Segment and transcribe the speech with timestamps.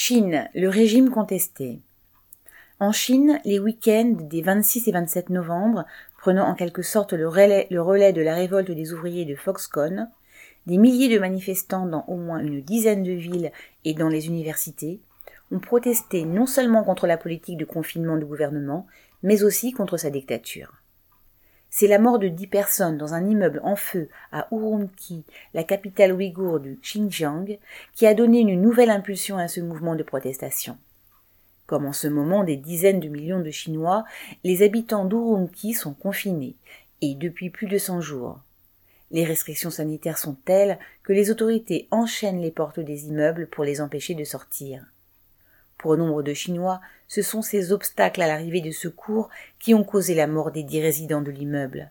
[0.00, 1.80] Chine, le régime contesté.
[2.78, 5.86] En Chine, les week-ends des 26 et 27 novembre,
[6.18, 10.08] prenant en quelque sorte le relais, le relais de la révolte des ouvriers de Foxconn,
[10.66, 13.50] des milliers de manifestants dans au moins une dizaine de villes
[13.84, 15.00] et dans les universités
[15.50, 18.86] ont protesté non seulement contre la politique de confinement du gouvernement,
[19.24, 20.74] mais aussi contre sa dictature.
[21.70, 26.12] C'est la mort de dix personnes dans un immeuble en feu à Urumqi, la capitale
[26.12, 27.58] ouïghour du Xinjiang,
[27.94, 30.78] qui a donné une nouvelle impulsion à ce mouvement de protestation.
[31.66, 34.04] Comme en ce moment des dizaines de millions de Chinois,
[34.44, 36.56] les habitants d'Urumqi sont confinés,
[37.02, 38.40] et depuis plus de cent jours.
[39.10, 43.80] Les restrictions sanitaires sont telles que les autorités enchaînent les portes des immeubles pour les
[43.80, 44.84] empêcher de sortir.
[45.78, 50.14] Pour nombre de Chinois, ce sont ces obstacles à l'arrivée de secours qui ont causé
[50.14, 51.90] la mort des dix résidents de l'immeuble.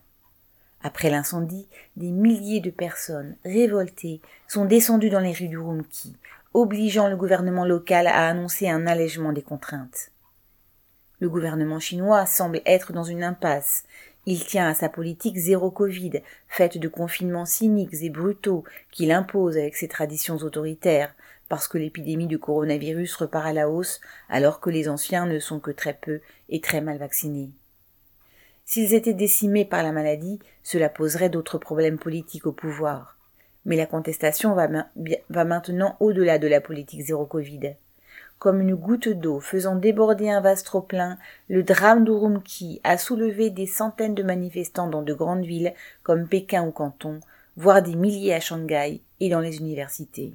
[0.84, 6.16] Après l'incendie, des milliers de personnes, révoltées, sont descendues dans les rues d'Urumqi,
[6.54, 10.12] obligeant le gouvernement local à annoncer un allègement des contraintes.
[11.20, 13.86] Le gouvernement chinois semble être dans une impasse.
[14.28, 19.58] Il tient à sa politique zéro Covid, faite de confinements cyniques et brutaux qu'il impose
[19.58, 21.16] avec ses traditions autoritaires,
[21.50, 25.60] parce que l'épidémie du coronavirus repart à la hausse alors que les anciens ne sont
[25.60, 27.52] que très peu et très mal vaccinés.
[28.66, 33.18] S'ils étaient décimés par la maladie, cela poserait d'autres problèmes politiques au pouvoir.
[33.66, 34.68] Mais la contestation va,
[35.30, 37.76] maintenant au-delà de la politique zéro Covid.
[38.40, 41.18] Comme une goutte d'eau faisant déborder un vase trop plein,
[41.48, 45.74] le drame d'Urumqi a soulevé des centaines de manifestants dans de grandes villes
[46.04, 47.22] comme Pékin ou Canton,
[47.56, 50.34] voire des milliers à Shanghai et dans les universités.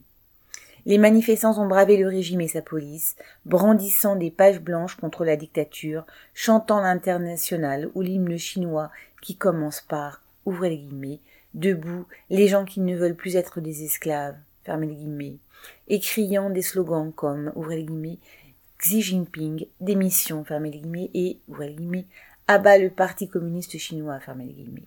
[0.85, 3.15] Les manifestants ont bravé le régime et sa police,
[3.47, 10.23] brandissant des pages blanches contre la dictature, chantant l'international ou l'hymne chinois qui commence par,
[10.45, 11.21] ouvrez les guillemets,
[11.55, 15.37] debout, les gens qui ne veulent plus être des esclaves, fermez les guillemets,
[15.87, 18.19] et criant des slogans comme, ouvrez les guillemets,
[18.79, 22.07] Xi Jinping, démission, fermez les guillemets, et, ouvrez les guillemets,
[22.49, 24.87] abat le Parti communiste chinois, fermez les guillemets.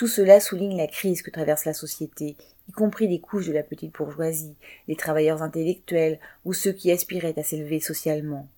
[0.00, 2.34] Tout cela souligne la crise que traverse la société,
[2.70, 4.56] y compris les couches de la petite bourgeoisie,
[4.88, 8.48] les travailleurs intellectuels ou ceux qui aspiraient à s'élever socialement.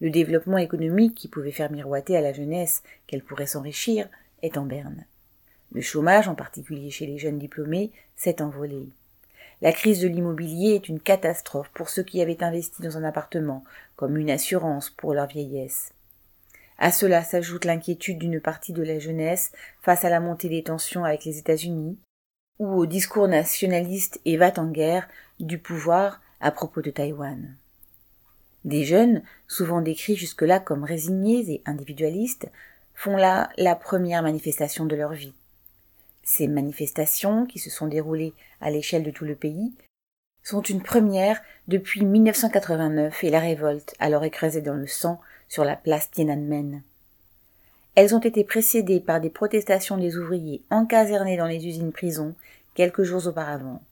[0.00, 4.08] Le développement économique qui pouvait faire miroiter à la jeunesse qu'elle pourrait s'enrichir
[4.42, 5.04] est en berne.
[5.70, 8.88] Le chômage, en particulier chez les jeunes diplômés, s'est envolé.
[9.60, 13.64] La crise de l'immobilier est une catastrophe pour ceux qui avaient investi dans un appartement,
[13.96, 15.92] comme une assurance pour leur vieillesse.
[16.80, 19.52] À cela s'ajoute l'inquiétude d'une partie de la jeunesse
[19.82, 21.98] face à la montée des tensions avec les États-Unis,
[22.58, 25.06] ou au discours nationaliste et va en guerre
[25.38, 27.54] du pouvoir à propos de Taïwan.
[28.64, 32.50] Des jeunes, souvent décrits jusque-là comme résignés et individualistes,
[32.94, 35.34] font là la première manifestation de leur vie.
[36.22, 39.72] Ces manifestations, qui se sont déroulées à l'échelle de tout le pays,
[40.42, 45.76] sont une première depuis 1989 et la révolte, alors écrasée dans le sang, sur la
[45.76, 46.82] place Tiananmen.
[47.96, 52.34] Elles ont été précédées par des protestations des ouvriers encasernés dans les usines-prisons
[52.74, 53.82] quelques jours auparavant.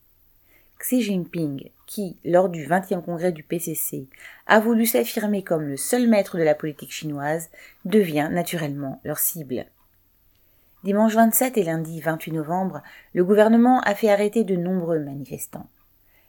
[0.79, 4.07] Xi Jinping, qui, lors du 20e congrès du PCC,
[4.47, 7.51] a voulu s'affirmer comme le seul maître de la politique chinoise,
[7.85, 9.67] devient naturellement leur cible.
[10.85, 15.67] Dimanche 27 et lundi 28 novembre, le gouvernement a fait arrêter de nombreux manifestants.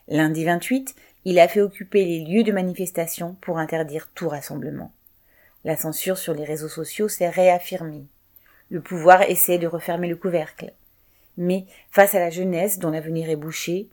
[0.07, 4.91] Lundi 28, il a fait occuper les lieux de manifestation pour interdire tout rassemblement.
[5.69, 8.07] La censure sur les réseaux sociaux s'est réaffirmée.
[8.71, 10.73] Le pouvoir essaie de refermer le couvercle.
[11.37, 13.87] Mais face à la jeunesse dont l'avenir est bouché,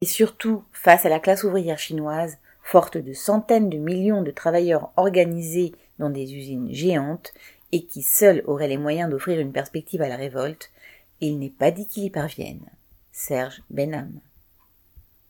[0.00, 4.90] et surtout face à la classe ouvrière chinoise, forte de centaines de millions de travailleurs
[4.96, 7.32] organisés dans des usines géantes,
[7.70, 10.72] et qui seul aurait les moyens d'offrir une perspective à la révolte,
[11.20, 12.66] il n'est pas dit qu'il y parvienne.
[13.12, 14.18] Serge Benham.